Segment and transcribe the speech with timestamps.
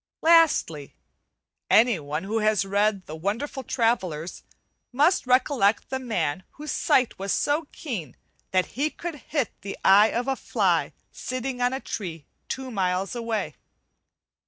[0.23, 0.95] Lastly,
[1.69, 4.41] anyone who has read the 'Wonderful Travellers'
[4.91, 8.15] must recollect the man whose sight was so keen
[8.49, 13.13] that he could hit the eye of a fly sitting on a tree two miles
[13.13, 13.53] away.